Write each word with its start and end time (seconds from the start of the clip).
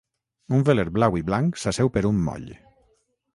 Un 0.59 0.63
veler 0.69 0.85
blau 0.95 1.17
i 1.19 1.23
blanc 1.27 1.61
s'asseu 1.65 1.93
per 1.99 2.05
un 2.13 2.25
moll. 2.31 2.49